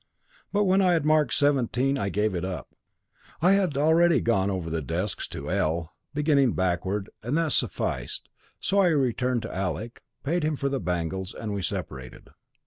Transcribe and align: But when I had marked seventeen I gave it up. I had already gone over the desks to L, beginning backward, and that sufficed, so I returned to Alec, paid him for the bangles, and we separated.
But 0.51 0.63
when 0.63 0.81
I 0.81 0.93
had 0.93 1.05
marked 1.05 1.31
seventeen 1.31 1.95
I 1.95 2.09
gave 2.09 2.33
it 2.33 2.43
up. 2.43 2.73
I 3.39 3.51
had 3.51 3.77
already 3.77 4.19
gone 4.19 4.49
over 4.49 4.67
the 4.71 4.81
desks 4.81 5.27
to 5.27 5.51
L, 5.51 5.93
beginning 6.15 6.53
backward, 6.53 7.11
and 7.21 7.37
that 7.37 7.51
sufficed, 7.51 8.27
so 8.59 8.79
I 8.79 8.87
returned 8.87 9.43
to 9.43 9.55
Alec, 9.55 10.01
paid 10.23 10.41
him 10.43 10.55
for 10.55 10.69
the 10.69 10.79
bangles, 10.79 11.35
and 11.35 11.53
we 11.53 11.61
separated. 11.61 12.31